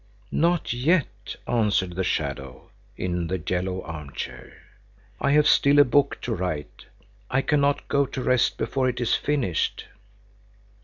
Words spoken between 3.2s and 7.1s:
the yellow arm chair. "I have still a book to write.